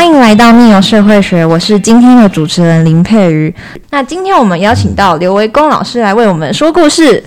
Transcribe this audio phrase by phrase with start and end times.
[0.00, 3.54] 欢迎来到密友社会学，我是今天的主持人林佩瑜。
[3.90, 7.22] 那今天我们邀请到刘维公老师来为我们说故事。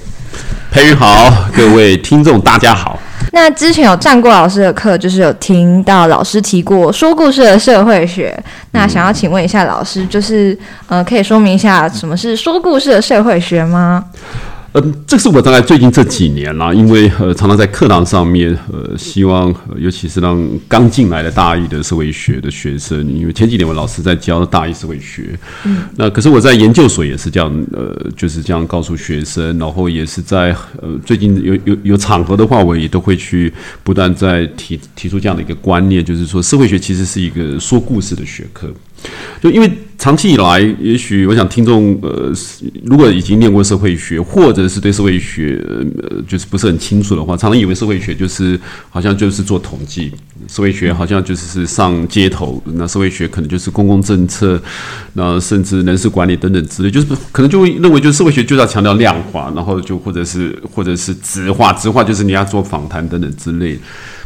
[0.72, 2.98] 佩瑜好，各位听众大家好。
[3.32, 8.36] 那之前有上过老师的课，就是有听到老师提过说故事的社会学。
[8.72, 14.04] 那想要请问一下老师，就是呃，可以说明一下什么是说故事的社会学吗？
[14.76, 38.68] 嗯，这是我大概最近这几年啦，因为呃，常常在课堂上面，呃，希望尤其是让刚进来的大一的社会学的学生，因为前几年我老师在教大一社会学，嗯，那可是我在研究所也是这样，呃，就是这样告诉学生，然后也是在呃最近有有有场合的话，我也都会去不断在提提出这样的一个观念，就是说社会学其实是一个说故事的学科。
[39.42, 42.32] 就因为长期以来，也许我想听众呃，
[42.84, 45.64] 如果已经念过社会学，或者是对社会学
[46.02, 50.12] 呃就是不是很清楚的话，常常以为社会学就是好像就是做统计，
[50.48, 54.62] 社会学好像就是上街头，那社会学可能就是公共政策，
[55.14, 63.80] 那甚至人事管理等等之类，就是可能就会认为就是社会学就是要强调量化，然后就或者是或者是直化，直化就是你要做访谈等等之类。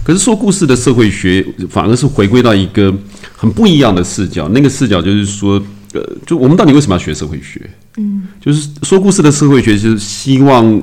[0.07, 2.93] 可是说故事的社会学反而是回归到一个
[3.35, 7.69] 很不一样的视角，那个视角就是说，呃，就我们到底为什么要学社会学？
[7.97, 10.81] 嗯，就是说故事的社会学就是希望。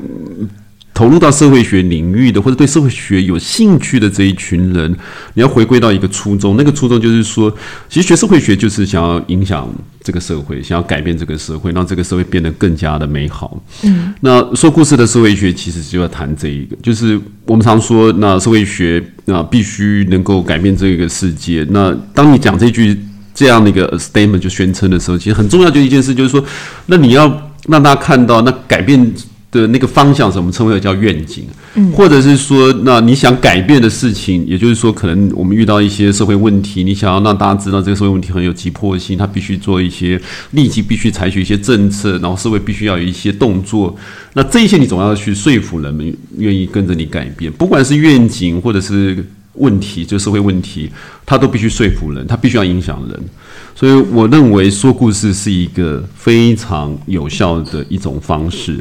[0.94, 4.88] 投入到社会学领域的，或者对社会学有兴趣的这一群人，
[5.34, 7.52] 你要回归到一个初衷，那个初衷就是说，
[7.88, 9.68] 其实学社会学就是想要影响
[10.04, 13.60] 这个社会，想要改变这个社会，让这个社会变得更加的美好。
[13.82, 21.66] 嗯，那说故事的社会学其实就要谈这一个，就是我们常说，那社会学那必须能够改变这个世界。
[21.70, 22.96] 那当你讲这句
[23.34, 26.44] 这样的一个 statement 就宣称的时候，其实很重要就一件事，就是说，
[26.86, 29.12] 那你要让大家看到，那改变。
[29.60, 40.20] 的那个方向，是我们称为叫愿景，嗯，或者是说，那你想改变的事情，也就是说，可能我们遇到一些社会问题，你想要让大家知道这个社会问题很有急迫性，他必须做一些
[40.52, 43.96] 立即必须采取一些政策，然后社会必须要有一些动作，
[44.34, 50.90] 那这一些你总要去说服人们愿意跟着你改变，不管是愿景或者是问题，就社会问题，
[51.24, 53.20] 他都必须说服人，他必须要影响人。
[53.76, 58.78] 所以我认为说故事是一个非常有效的一种方式。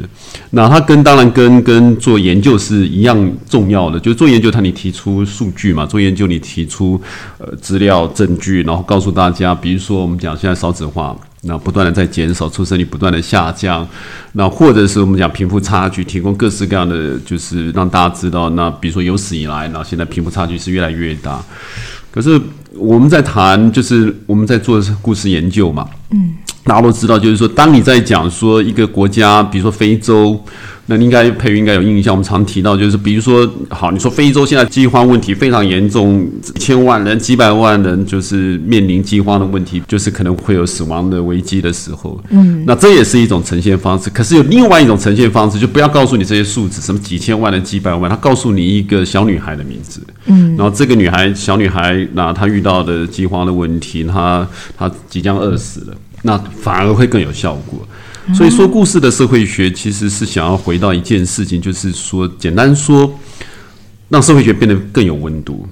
[0.50, 7.00] 那它跟当然跟跟做研究是一样重要的，就是做研究，它你提出数据嘛，做研究你提出
[7.38, 13.86] 呃资料证据，然后告诉大家，比如说我们讲现在少子化，那不断的在减少，出生率不断的下降，
[14.32, 21.42] 那或者是我们讲贫富差距，提供各式各样的，就是让大家知道，那比如说有史以来，那现在贫富差距是越来越大。
[22.10, 22.40] 可是
[22.74, 25.88] 我们在谈，就是我们在做故事研究嘛。
[26.10, 26.34] 嗯，
[26.64, 30.42] 大家都知道，就是说，当你在讲说一个国家，比如说非洲。
[30.86, 42.22] 那应该培育应该有印象，我们常提到就是，比如说，好，你说非洲现在饥荒问题非常严重，千万人、几百万人就是面临饥荒的问题，就是可能会有死亡的危机的时候。
[42.28, 44.10] 嗯，那这也是一种呈现方式。
[44.10, 50.02] 可是有另外一种呈现方式，就不要告诉你这些数字，什么几千万人、几百万，他告诉你一个小女孩的名字。
[50.26, 54.46] 嗯，然后这个女孩，小女孩，那她遇到的饥荒的问题，她
[54.76, 57.86] 她即将饿死了，那反而会更有效果。
[58.34, 63.18] 所以说，故事的社会学其实是想要回到一件事情，就是说，简单说，
[64.08, 65.68] 让社会学变得更有温度，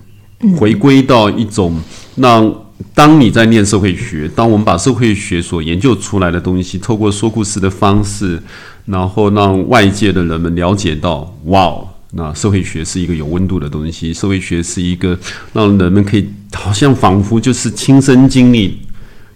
[0.58, 1.80] 回归到一种
[2.16, 2.54] 让
[2.94, 8.42] 当你在念社会学，当我们把社会学所研究出来的东西，透过说故事的方式，
[8.84, 11.74] 然后让外界的人们了解到，哇，
[12.10, 15.18] 那社会学是一个有温度的东西，社会学是一个
[15.54, 18.78] 让人们可以好像仿佛就是亲身经历，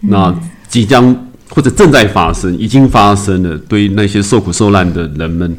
[0.01, 0.31] 那
[0.69, 1.15] 即将。
[1.49, 5.57] 或者正在发生、已经发生的，对于那些受苦受难的人们，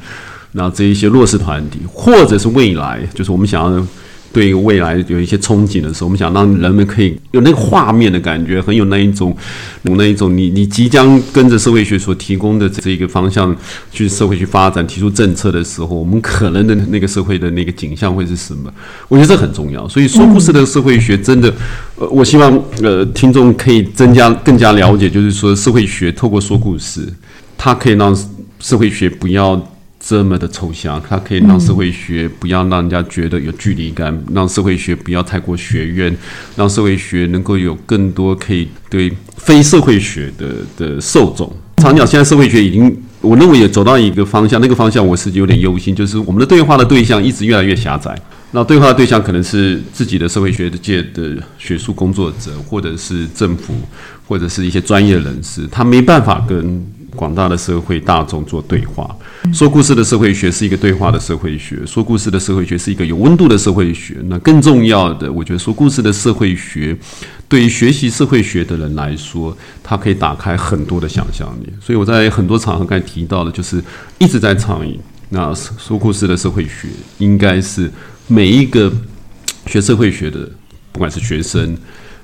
[0.53, 3.87] 那这一些弱势团体，或者是未来，就是我们想要。
[4.33, 9.35] 对于未来有一些憧憬的时候，我们想让人们可以有那个画面的感觉，很有那一种，
[9.83, 13.57] 有那一种，你你即将跟着社会学所提供的这一个方向
[13.91, 18.71] 去社会去发展，提出政策的时候，我们可能的那个社会的那个景象会是什么？
[19.09, 19.89] 我觉得这很重要。
[19.89, 21.53] 所以说故事的社会学真的，
[21.97, 27.09] 呃，我希望呃听众可以增加更加了解，就是说社会学透过说故事，
[27.57, 28.15] 它可以让
[28.61, 29.61] 社会学不要。
[30.09, 36.17] 这么的抽象，它可以让社会学不要让人家觉得有距离感，让社会学不要太过学院，
[36.57, 40.47] 让社会学能够有更多可以对非社会学的
[40.79, 41.53] 的受众。
[41.83, 48.19] 长讲，现在社会学已经，我认为也走到一个方向，那个方向我是有点忧心，就是我们的对话的对象一直越来越狭窄。
[48.53, 53.75] 那对话的对象可能是自己的社会学界的学术工作者，或者是政府，
[54.27, 56.83] 或者是一些专业人士，他没办法跟。
[57.19, 59.13] 广大的社会大众做对话，
[59.53, 64.19] 说故事的社会学是一个对话的社会学，说故事的社会学是一个有温度的社会学。
[64.27, 66.97] 那更重要的，我觉得说故事的社会学，
[67.49, 71.69] 对于学习社会学的人来说，它可以打开很多的想象力。
[71.81, 73.83] 所以我在很多场合刚才提到的，就是
[74.19, 75.01] 一直在倡议，
[75.31, 76.87] 那说故事的社会学
[77.19, 77.91] 应该是
[78.29, 78.93] 每一个
[79.67, 80.49] 学社会学的，
[80.93, 81.77] 不管是学生，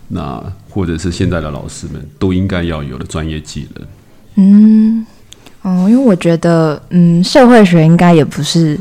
[0.06, 3.84] 那或者是现在的老师们，都应该要有的专业技能。
[4.36, 5.04] 嗯，
[5.62, 8.78] 哦，因为我觉得，嗯，社会学应该也不是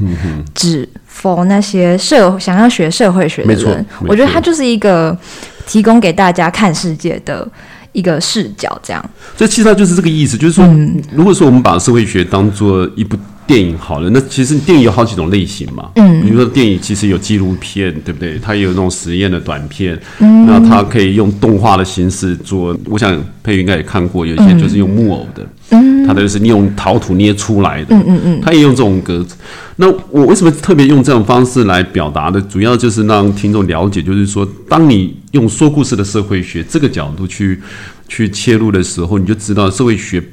[0.53, 5.17] 只 for 那些社想要学社会学的人，我觉得它就是一个
[5.65, 7.47] 提供给大家看世界的
[7.91, 9.09] 一个视角，这样。
[9.37, 10.67] 所以其实它就是这个意思，就是说，
[11.13, 13.15] 如果说我们把社会学当做一部
[13.45, 15.89] 电影好了，那其实电影有好几种类型嘛。
[15.95, 18.39] 嗯，比如说电影其实有纪录片，对不对？
[18.39, 22.77] 它也有那种实验的短片，嗯，那它可以用动画的形式做。
[22.85, 29.35] 我想佩瑜应该也看过，有一些就是用木偶的，嗯，它的就是用陶土捏出来的，嗯嗯嗯，它也用这种格子。
[29.75, 32.39] 那我为什么特别用这种方式来表达的？
[32.41, 37.59] 主要就是让听众了解，就是说，当你用说故事的社会学这个角度去
[38.07, 40.23] 去切入的时候，你就知道社会学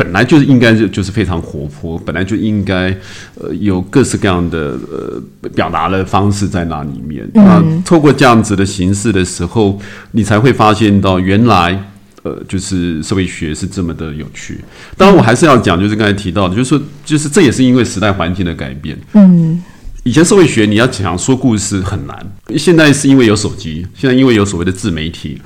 [0.00, 2.96] 本来就是应该就就是非常活泼，本来就应该
[3.34, 5.22] 呃有各式各样的呃
[5.54, 7.28] 表达的方式在那里面。
[7.34, 9.78] 那透过这样子的形式的时候，
[10.12, 11.78] 你才会发现到原来。
[12.22, 14.60] 呃，就是社会学是这么的有趣。
[14.94, 18.94] 当然，我还是要讲，就是刚才提到的，就是说，就是这也是因为时代环境的改变。
[19.14, 19.58] 嗯，
[20.02, 22.14] 以前社会学你要讲说故事很难，
[22.58, 25.40] 现在是因为有手机，现在因为有所谓的自媒体。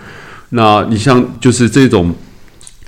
[0.50, 2.12] 那你像就是这种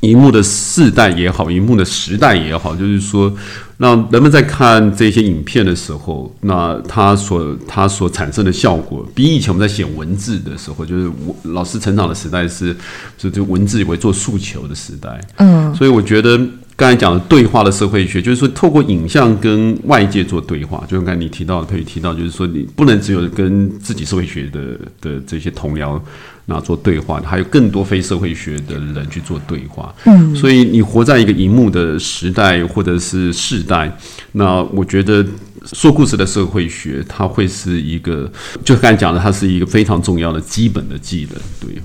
[0.01, 3.33] 荧幕的世代也好，荧幕的时代也好，就是说，
[3.79, 12.77] 让人们在看这些影片的时候，那它所它所产生的效果，比以前我们在写文字的时候，就是我老师成长的时代是
[13.17, 15.19] 是就文字为做诉求的时代。
[15.39, 16.39] 嗯，所以我觉得
[16.77, 25.99] 刚才讲的对话的社会学，就是说透过影像跟外界做对话，就像刚才你提到的，可以提到，就是说你不能只有跟自己社会学的的这些同僚
[26.47, 29.95] 那做对话，还有更多非社会学的人去做对话。
[30.05, 33.97] 嗯，所以你活在一个荧幕的时代或者是世代，
[34.33, 35.25] 那我觉得。
[35.73, 38.31] 说故事的社会学，它会是一个，
[38.65, 41.41] 就刚才讲的，它是一个非常重要的基本的技能。
[41.59, 41.83] 对，嗯，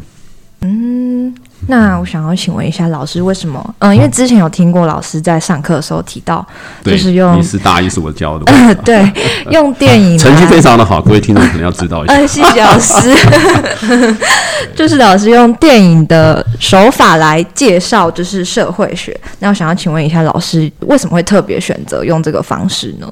[1.68, 3.76] 那我想要请问一下老师，为什么？
[3.80, 6.46] 嗯，因为之前有听过老师在上课的时候提到，
[6.84, 8.46] 就是用你是大一是我教的，
[8.84, 9.12] 对
[9.52, 12.14] 用电影成绩非常的好，各位听众可能要知道一下。
[12.18, 13.14] 呃，谢谢老师，
[14.76, 19.18] 就是老师用电影的手法来介绍，就是社会学。
[19.40, 23.08] 那我想要请问一下老师，为什么会特别选择用这个方式呢？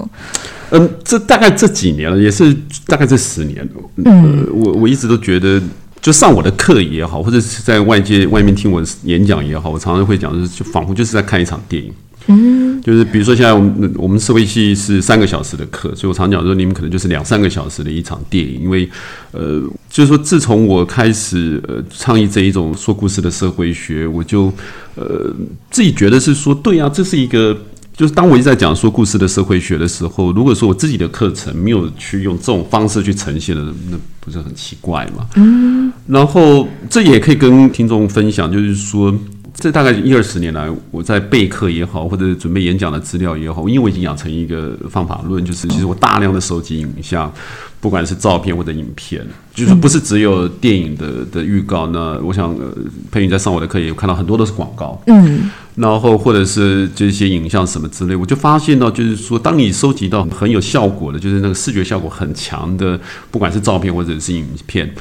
[0.72, 2.56] 嗯，这大概这几年了，也是
[2.86, 3.72] 大概这十年了。
[4.06, 5.60] 嗯、呃，我我一直都觉得，
[6.10, 11.94] 就上我的课也好，或者是在外界外面听我演讲也好，我常常会讲，就是就仿佛就是在看一场电影。
[12.26, 18.90] 嗯，就是比如说现在我们我们社会系是三个小时的课，所以我常讲说你们可能就是两三个小时的一场电影，因为
[19.34, 24.52] 呃，就是说自从我开始呃倡议这一种说故事的社会学，我就
[24.96, 25.32] 呃
[25.70, 27.56] 自己觉得是说对啊，这是一个。
[28.00, 35.28] 就是当我一直在讲说故事的社会学的时候，如果说我自己的课程没有去用这种方式去呈现的，那不是很奇怪吗？
[35.36, 35.92] 嗯。
[36.10, 39.14] 然后这也可以跟听众分享，就是说，
[39.54, 47.32] 这大概一二十年来，我在备课也好，或者准备演讲的资料也好，因为我已经养成一个方法论，就是其实我大量的收集影像，
[47.80, 51.86] 不管是照片或者影片，就是不是只有电影的的预告。
[51.88, 52.76] 那我想，呃，
[53.12, 55.00] 佩云在上我的课也有看到很多都是广告。
[55.06, 55.52] 嗯。
[55.76, 63.00] 然后或者是这些影像什么之类，我就发现到，就是说，当你收集到很有效果的，就是那个视觉效果很强的，
[63.32, 64.92] 不管是照片或者是影片，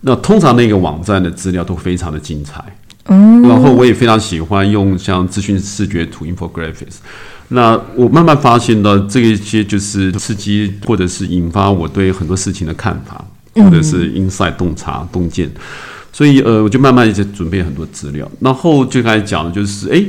[0.00, 2.62] 那通常那个网站的资料都非常的精彩。
[3.06, 6.96] 嗯，然后我也非常喜欢用像资讯视觉图 （infographics）。
[7.48, 13.24] 那我慢慢发现到，这一些就是刺激或者是引发我对很多事情的看法，
[13.54, 15.50] 或者是 inside 洞察洞见。
[16.12, 20.04] 所以呃，我就慢慢一直准备很多资料，然后就开始讲的就是，哎。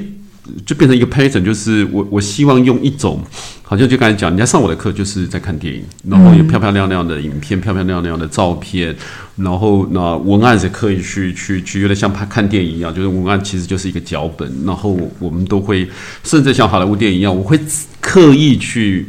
[0.65, 3.23] 就变成一个 pattern，就是我我希望用一种，
[3.63, 8.95] 好像就刚才讲，人家上我的课就是在看电影，然后有漂漂亮亮的影片，漂漂亮亮的照片，
[9.35, 15.89] 然后那文案是可以去去去，有点像拍看电影一样，就是文案其实就是一个脚本，然后我们都会，
[16.23, 17.59] 甚至像好莱坞电影一样，我会
[17.99, 19.07] 刻意去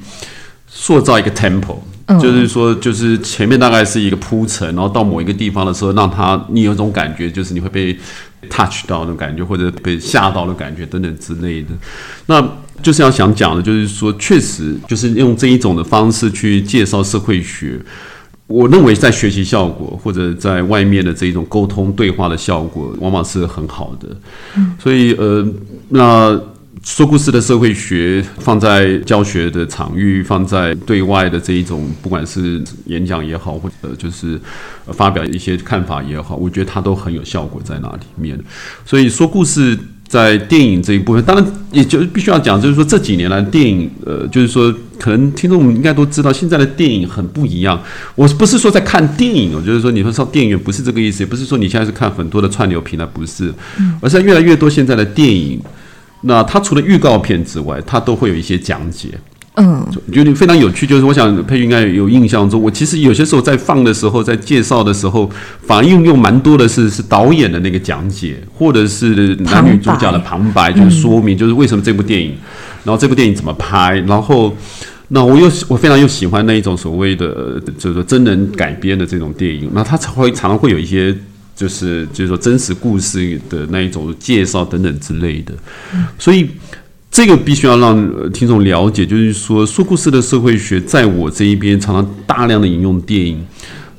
[0.66, 1.76] 塑造一个 tempo。
[2.18, 7.96] 就是说，就是前面大概是一个铺陈，然后到某一个地方的时候，让他你有种感觉，就是你会被
[8.48, 11.68] touch 到那种感觉，或者被吓到的感觉等等之类的。
[12.26, 12.42] 那
[12.82, 17.78] 就是要想讲的，就是说，确实就是用这一种的方式去介绍社会学，
[18.46, 24.08] 我认为在学习效果或者在外面的这一种沟通对话的效果，往往是很好的。
[24.78, 25.46] 所以呃，
[25.88, 26.40] 那。
[26.84, 34.40] 说故事的社会学放在教学的场域，放在对外的这一种，不管是演讲也好，或者就是
[34.86, 38.38] 发表一些看法也好，我觉得它都很有效果在那里面。
[38.84, 39.78] 所以说故事。
[40.10, 47.80] 在电影这一部分，当然也就必须要讲，就是说这几年来电影，呃，就是说可能听众们应该都知道，现在的电影很不一样。
[48.16, 53.54] 我不是说在看电影哦，就是说你说上电影院不是这个意思，也不是说你现在是看很多的串流平台，不是，
[54.00, 55.60] 而是越来越多现在的电影，
[56.22, 59.08] 那它除了预告片之外，它都会有一些讲解。
[59.56, 65.28] 嗯，觉得非常有趣，就是我想佩玉应该有印象中，我其实有些时候在放的时候，在介绍的时候，
[65.66, 72.32] 反而运用蛮多的是是导演的那个讲解，或者是男女主角的旁白，就是说明就是为什么这部电影，
[72.84, 74.56] 然后这部电影怎么拍，然后
[75.08, 81.14] 那我又我非常又喜欢那一种所谓的就是说真人改编的这种电影，那它才会常常会有一些
[81.54, 85.52] 就是就是说真实故事的那一种介绍等等之类的，
[86.18, 86.48] 所以。
[87.12, 93.44] 这个必须要让听众了解，就是说说故事的社会学，在我这一边常常大量的引用电影，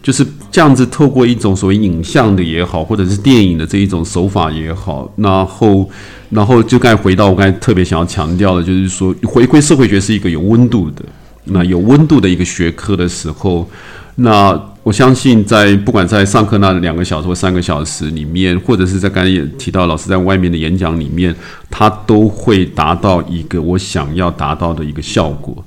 [0.02, 5.90] 就是这样子透过一种所谓影像的也好，或者是电影的这一种手法也好，然后
[6.30, 11.04] 然后就该回到我刚才特别想要强调的，就是说回归社会学是一个有温度的，
[11.44, 13.70] 那有温度的一个学科的时候，
[14.16, 14.68] 那。
[14.84, 21.36] 我相信，在不管在上课那两个小时或三个小时里面，或者是在刚才也提到老师在外面的演讲里面，
[21.70, 25.64] 他都会达到一个我想要达到的一个效果。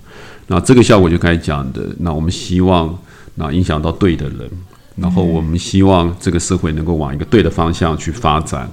[0.48, 2.92] 那这个效果就该讲的，那我们希望
[3.36, 4.50] 那影响到对的人，
[4.96, 8.68] 然后我们希望这个社会能够往一个对的方向去发展，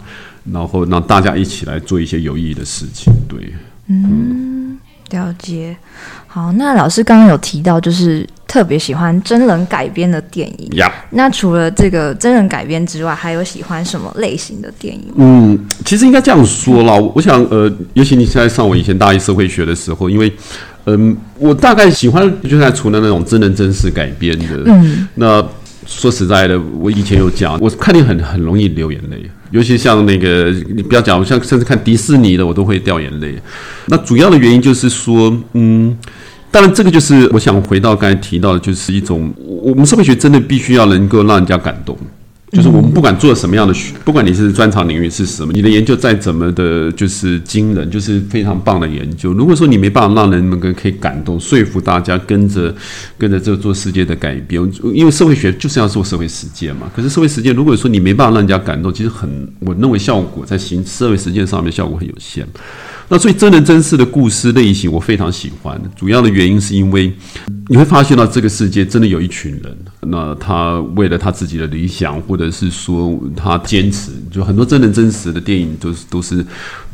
[0.51, 3.13] 然后让大家一起来做一些有意义的事情。
[3.29, 3.53] 对，
[3.85, 4.79] 嗯，
[5.11, 5.77] 了解。
[6.25, 8.27] 好，那老师刚刚有提到，就是。
[8.51, 10.69] 特别喜欢真人改编的电影。
[11.11, 15.05] 那除了这个真人改编之外，还有喜欢什么类型的电影？
[15.15, 16.93] 嗯，其实应该这样说啦。
[17.15, 20.29] 我想，呃，尤其你现在上我以前大一社会学的时候，因为，
[20.83, 24.63] 嗯，我大概喜欢就是除了那种真人真事改编的。
[24.65, 25.07] 嗯。
[25.15, 25.41] 那
[25.87, 33.41] 说实在的，我以前有讲，我看你很很容易流眼泪，尤其像那个，你不要讲，像甚至看迪士尼的，我都会掉眼泪。
[33.85, 35.97] 那主要的原因就是说，嗯。
[36.51, 41.97] 当然，这个就是我想回到刚才提到的，就是一种我们社会学真的必须要能够让人家感动。
[42.51, 49.31] 就是我们不管做什么样的学，不管你是专长领域是什么，你的研究再怎么的，就是惊人，就是非常棒的研究。
[49.31, 52.75] 如果说你没办法让人们可以感动，说服大家跟着
[53.17, 54.61] 跟着这做世界的改变，
[54.93, 56.91] 因为社会学就是要做社会实践嘛。
[56.93, 62.45] 可是社会实践，如果说你没办法让人家感动，其实很，我认为效果在行社会实践上面效果很有限。
[63.11, 67.11] 那所以真人真事的故事类型我非常喜欢，主要的原因是因为
[67.67, 76.45] 你会发现到这个世界真的有一群人，那他为了他自己的理想，或者是说他坚持，就很多真人真实的电影都是都是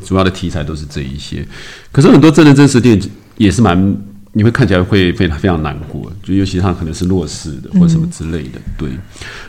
[0.03, 1.47] 主要的题材都是这一些。
[1.91, 3.95] 可是很多真人真实电影也是蛮
[4.33, 8.59] 你会看起来会非常非常难过，就尤其他可能是弱势的或什么之类的。
[8.75, 8.89] 对，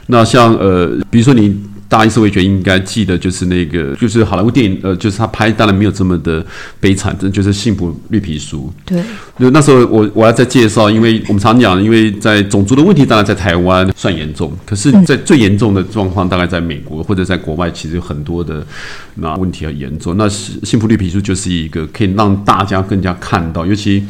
[0.07, 1.59] 那像呃，比如说你。
[1.89, 6.45] 大一社会学应该记得，就是那个，就是好莱坞电影，呃，就是他拍，当然没有这么的
[6.79, 8.71] 悲惨，这就是《幸福绿皮书》。
[8.89, 9.03] 对，
[9.39, 18.67] 就那时候我我要再介绍，因为我们常讲，因为在种族的问题，当然在台湾算严重，可是，在最严重的状况，大概在美国或者在国外，其实有很多的
[19.15, 20.15] 那问题很严重。
[20.19, 20.29] 那
[20.65, 24.05] 《幸福绿皮书》就是一个可以让大家更加看到，尤其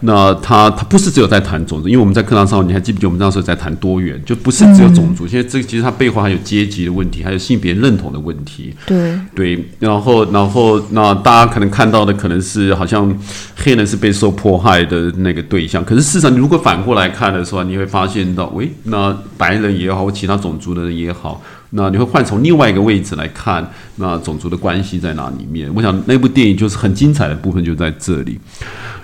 [0.00, 7.21] 那他他不是只有在谈种族，因为我们在课堂上，你还记不记得我们那时候在谈多元，就不是只有种族，现在这其实它背后还有阶级的问题。
[7.22, 13.14] 还有性别认同的问题，对对，然后然后那大家可能看到的可能是好像
[13.56, 25.70] 黑人是被受迫害的那个对象，可是事实上你如果反过来看的时候，你会发现到，喂，那白人也好，或其他种族的人也好，那你会换从另外一个位置来看，那种族的关系在哪里面？
[25.74, 28.38] 我想那部电影就是很精彩的部分就在这里。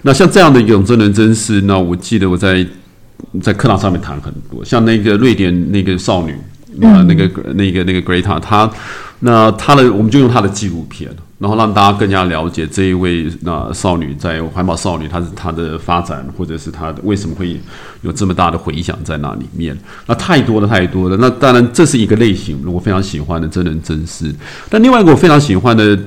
[0.03, 2.67] 那像这样的一种真人真事，那我记得我在
[3.41, 6.35] 在课堂上面谈很多，像那个瑞典那个少女。
[6.81, 8.71] 那那个那个那个 Greta，他
[9.21, 17.61] 那他的我们就用他的纪录片，然后让大家更加了解这一位那少女在环保少女，她是她的发展，或者是她的为什么会
[18.03, 19.77] 有这么大的回响在那里面？
[20.07, 21.17] 那太多了太多了。
[21.21, 24.33] 那当然这是一个类型，我非常喜欢的真人真事。
[24.69, 25.99] 但另外一个我非常喜欢的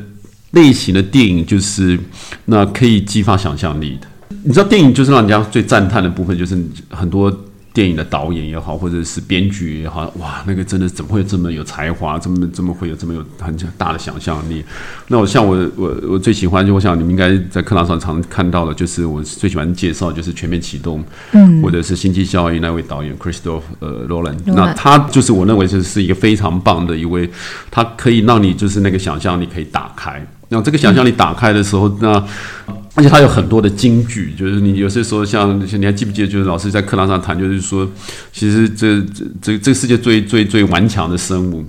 [0.52, 2.00] 类型的电影，就是
[2.46, 4.08] 那可以激发想象力的。
[4.44, 6.58] 你知道电影就是让人家最赞叹的部分，就是
[6.90, 7.30] 很多。
[7.74, 12.20] 电影的导演也好，或者是编剧也好，哇，那个真的怎么会这么有才华？
[12.20, 14.64] 这么这么会有这么有很大的想象力？
[15.08, 21.00] 那我像我我我最喜欢，就我想你们应该在课堂上常看到的，就是我最喜欢介绍就是《全面启动》，
[21.32, 27.30] 嗯，或者是《星际效应》那位导演 Christopher 呃 Nolan，那他就是我认为就是是一个非常棒的一位，
[27.70, 30.26] 他可以让你就是那个想象力可以打开。
[30.50, 32.22] 那这个想象力打开的时候，那
[32.94, 37.90] 而且它有很多的金句，就是你有些时候像你还记不记得，就是老师在课堂上谈，就是说，
[38.34, 41.66] 其实这这这这个世界最最最顽强的生物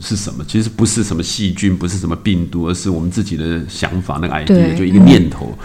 [0.00, 0.44] 是什么？
[0.46, 5.56] 其实不是什么细菌，不是什么病毒，而是我们自己的想法，那个 idea 就一个念头。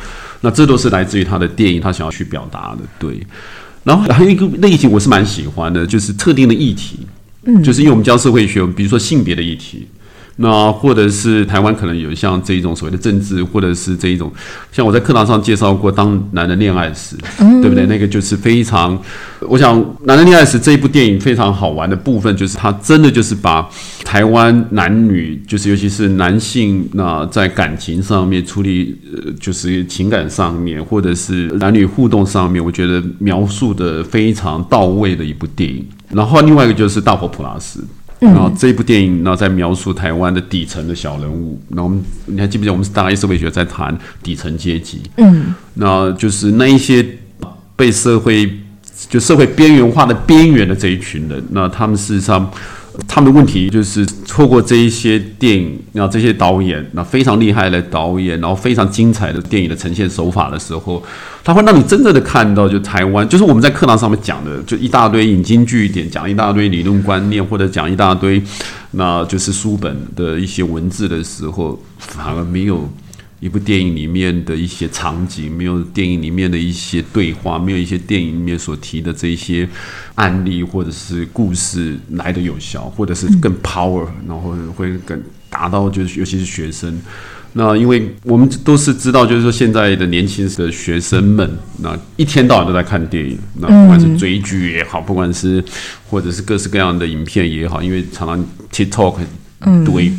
[0.41, 2.79] 那这都是来自于他的电影，他想要去表达的。
[2.97, 3.21] 对，
[3.83, 6.99] 然后还有一个类型我是蛮喜欢的，就是特定的议题，
[7.43, 9.87] 嗯，就是因为我们教社会学，比如说性别的议题。
[10.41, 14.31] 那或者是台湾可能有像这一种所谓的政治，或者是这一种，
[14.71, 17.17] 像我在课堂上介绍过《当男人恋爱时》，
[17.61, 17.85] 对不对？
[17.87, 18.97] 那个就是非常，
[19.41, 23.69] 我想《男人恋爱时》这一部电影非常好玩的部分，就是它真的就是把
[24.05, 35.85] 台湾男女，就是尤其是男性，那在感情上面处理，呃，就是情感上面，或者是男女互动上面，我觉得描述的非常到位的一部电影。
[36.11, 37.81] 然后另外一个就是《大佛普拉斯》。
[38.19, 41.59] 然后这一部电影，然后在描述台湾的底层的小人物。
[41.69, 45.01] 那我们你还记不记得我们是大一社会学在谈底层阶级？
[45.17, 47.05] 嗯，那就是那一些
[47.75, 48.51] 被社会
[49.09, 51.43] 就社会边缘化的边缘的这一群人。
[51.51, 52.51] 那他们事实上。
[53.07, 61.03] 他们的问题就是错过这一些电影，然后这些导演，那非常厉害的导演，然后非常精彩的电影的呈现手法的时候，
[61.43, 68.41] 他会让你真正的看到，就台湾，就是我们在课堂上面讲的，就一大堆引经据典，讲一大堆理论观念，或者讲一大堆，
[68.91, 72.89] 那就是书本的一些文字的时候，反而没有。
[73.39, 79.67] 一部电影里面的一些场景，没有电影里面的一些对话，没有一些电影里面所提的这些
[80.15, 86.99] 案例或者是故事来的有效，或者是更 power，然后会更达到就是尤其是学生。
[87.53, 91.49] 那因为我们都是知道，就是说现在的年轻的学生们，
[91.81, 95.63] 那一天到晚都在看电影，那不管是追剧也好，不管是
[96.09, 99.15] 或者是各式各样的影片也好，因为常常 TikTok
[99.85, 100.11] 堆，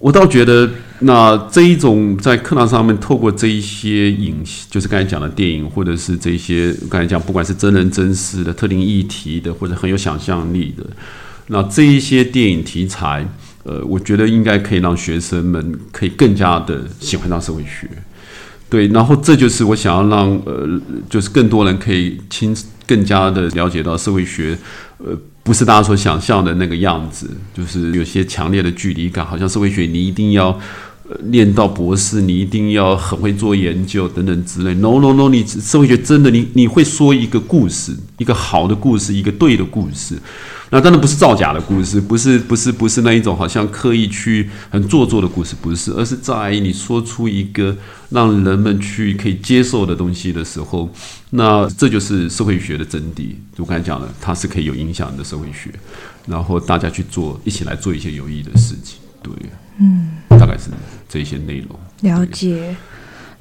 [0.00, 0.68] 我倒觉得。
[1.00, 10.86] 那这一种在课堂上面透过这一些影，就是刚才讲的电影，或者是这些刚才讲，不管是真人真事的特定议题的，或者很有想象力的，
[11.48, 13.28] 那这一些电影题材，
[13.64, 17.90] 呃，我觉得应该可以让学生们可以更加的喜欢上社会学。
[18.70, 20.80] 对，然后这就是我想要让呃，
[21.10, 24.56] 就是更多人可以亲更加的了解到社会学，
[24.98, 25.18] 呃。
[25.44, 30.58] 不是大家所想象的那个样子，就是有些强烈的距离感，好像社会学你一定要
[31.22, 34.74] 念到博士，你一定要很会做研究等等之类。
[34.74, 40.18] No No No，你社会学真的你你会说一个故事，一个好的故事，一个对的故事。
[40.70, 47.76] 那当然不是造假的故事，不是不是不是那一种好像刻意去很做作的故事，不是，而是在你说出一个
[48.10, 50.90] 让人们去可以接受的东西的时候，
[51.30, 53.34] 那这就是社会学的真谛。
[53.58, 55.70] 我刚才讲了，它是可以有影响的社会学，
[56.26, 58.98] 然后大家去做，一起来做一些有益的事情。
[59.22, 59.32] 对，
[59.78, 60.10] 嗯，
[60.54, 60.70] 概是
[61.08, 61.78] 这些内容。
[62.02, 62.74] 了解，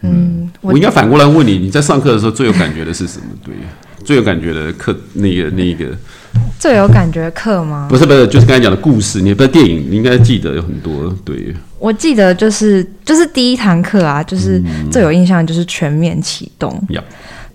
[0.01, 3.25] 嗯，我应该反过来问你，你在上课的时候最有感觉的是什么？
[3.43, 3.53] 对，
[4.03, 5.95] 最有感觉的课，那个那个。
[6.57, 7.87] 最有感觉课吗？
[7.89, 9.21] 不是不是，就是刚才讲的故事。
[9.21, 11.13] 你不是电影，你应该记得有很多。
[11.25, 16.81] 对，我记得就是就是第一堂课啊，就是最有印象就是全面启动。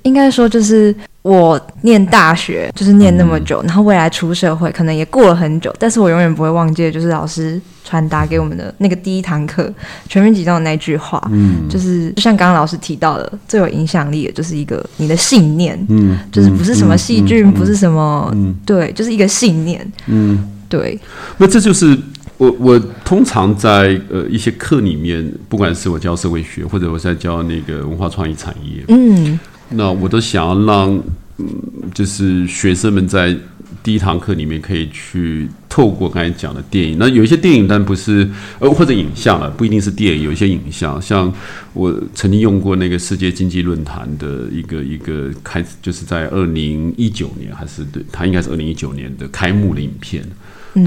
[0.03, 0.95] 应该说就是
[1.29, 9.71] 我念大学，就是念那么久，然后未来出社会可能也过了很久，但是我永远不会忘记，就是老师传达给我们的那个第一堂课
[10.09, 20.99] 全面集中的那句话，嗯，就是就像刚刚老师提到的，最有影响力的就是一个你的信念，嗯，就是不是什么细菌，不是什么，对，就是一个信念，嗯，对。
[21.37, 21.95] 那这就是
[22.39, 29.39] 我我通常在呃一些课里面，不管是我教社会学，或者我在教那个文化创意产业，嗯。
[29.71, 31.03] 那我都想要让，
[31.39, 31.47] 嗯，
[31.95, 33.37] 就是学生们在
[33.83, 36.97] 第一堂课里面可以去透过刚才讲的电影。
[36.99, 38.29] 那有一些电影，但不是
[38.59, 40.23] 呃或者影像了，不一定是电影。
[40.23, 41.33] 有一些影像，像
[41.73, 50.25] 我曾经用过那个世界经济论坛的一个一个开，就是在二零一九年还是对，它应该是二零一九年的开幕的影片。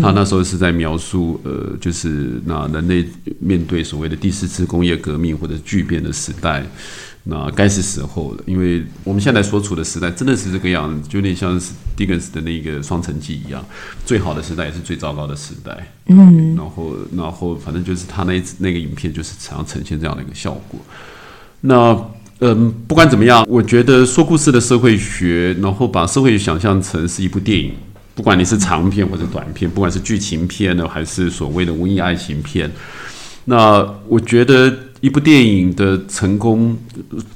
[0.01, 3.03] 他那时候是在描述，呃，就是那人类
[3.39, 6.63] 面对所谓的第四次工业革命或者巨变的时代。
[7.23, 13.63] 那该是时候了，因为我们现在所处的时代真的是这个样子，就有点像是狄更斯的那个《双城记》一样，
[14.03, 15.93] 最好的时代也是最糟糕的时代。
[16.07, 20.79] 嗯，然后，然后，反正就是他那那个影片就是想要呈现这样的一个效果。
[21.61, 21.95] 那，
[22.39, 27.71] 嗯，不管怎么样，我觉得说故事的社会学，然后把社会想象成是一部电影，
[28.15, 32.71] 不管你是长片或者短片，不管是剧情片呢，还是所谓的文艺爱情片，
[33.45, 34.75] 那我觉得。
[35.01, 36.77] 一部电影的成功，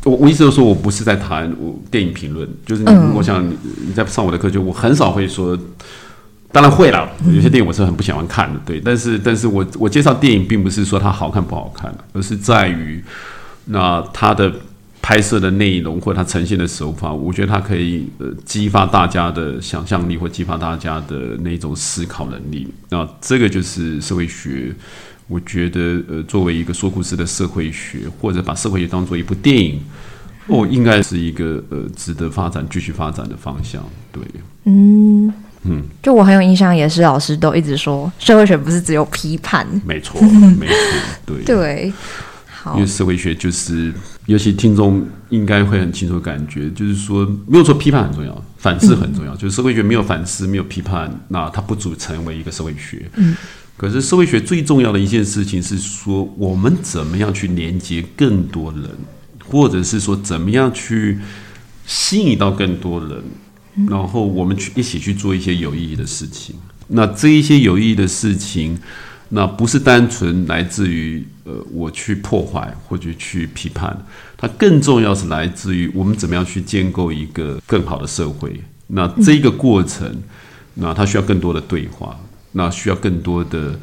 [0.04, 5.58] 我我意思就是说我不是在谈我电影评论，就是我想你在上我的课，就我很少会说
[6.52, 8.80] 当然会了，有些电影我是很不喜欢看的，对。
[8.80, 13.04] 但是，但是我我介绍电影，并不是说它好看不好看，而是在于
[13.66, 14.50] 那它的
[15.02, 22.68] 拍摄的内容或者它呈现的手法，我觉得它可以呃激发大家的想象力，或激发大家的那种思考能力。
[22.90, 24.74] 那这个就是社会学，
[25.28, 29.80] 我觉得呃作为一个说故事的社会学，或者把社会学当做一部电影，
[30.48, 33.84] 哦，应该是一个呃值得发展、继续发展的方向。
[34.12, 34.22] 对，
[34.66, 35.34] 嗯。
[35.68, 40.76] 嗯，就我很有印象，也是老师都一直说，社会学不是只有批判，没错，没错，
[41.26, 41.94] 对 对，
[42.76, 43.92] 因为社会学就是，
[44.28, 53.10] 尤其听众应该会很清楚感觉，就是说，没有说批判很重要，反思很重要，就是社会学没有反思，没有批判，那它不足成为一个社会学。
[53.16, 53.36] 嗯，
[53.78, 58.90] 可是社会学最重要的一件事情是说，我们怎么样去连接更多人，
[59.50, 61.20] 或者是说，怎么样去
[61.86, 63.24] 吸引到更多人。
[63.90, 66.56] 然后我们去一起去做一些有意义的事情。
[66.88, 68.80] 那这一些有意义的事情，
[69.28, 74.06] 那不是单纯来自于呃我去破坏或者去批判，
[74.38, 78.62] 它更重要是来自于我们怎么样去建构一个更好的社会。
[78.88, 80.24] 那这个过程，
[80.76, 82.18] 那它需要更多的对话，
[82.56, 83.80] 那需要更多的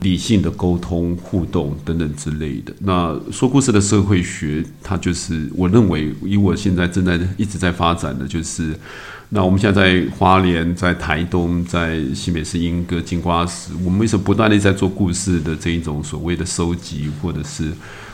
[0.00, 2.72] 理性的沟通互动等等之类的。
[2.80, 8.74] 那说故事的社会学，它就是我认为以我现在正在一直在发展的就是。
[9.28, 17.72] 那我们现在在花莲、在台东、在新北市莺歌、金瓜石，我们为什么不断的在做故事的这一种所谓的收集，或者是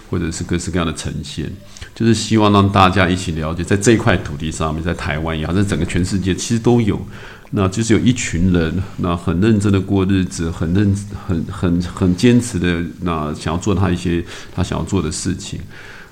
[0.08, 1.52] 或者是各式各样的呈现，
[1.94, 6.98] 就是希望让大家一起了解，在这一块土地上面，在台湾也好，在整个全世界其实都有，
[7.52, 10.92] 那就是有一群人，那很认真的过日子，很认、
[11.26, 15.60] 很很很坚持的，那想要做他一些他想要做的事情。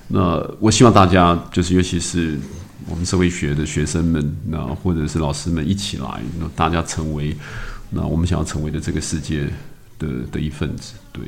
[0.07, 2.39] 那我希望大家就是，尤其是。
[2.87, 7.33] 我们社会学的学生们，那或者是老师们一起来，那大家成为
[7.91, 9.47] 那我们想要成为的这个世界
[9.99, 10.95] 的的一份子。
[11.13, 11.23] 对，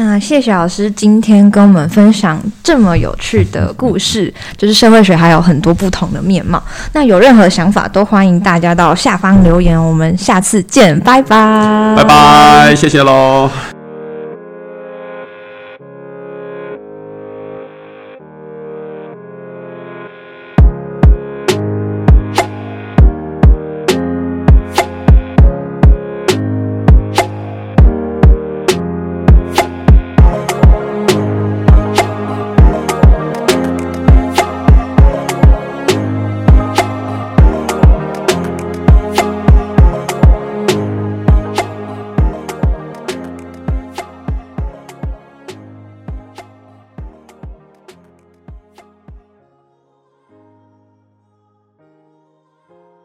[0.00, 6.62] 那谢谢老师今天跟我们分享这么有趣的故事，就是社会学还有很多不同的面貌。
[6.92, 13.50] 那有任何想法都欢迎大家到下方留言，我们下次见，拜拜，拜拜，谢谢喽。